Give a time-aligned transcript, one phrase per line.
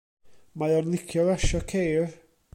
[0.61, 2.13] Mae o'n licio rasio ceir.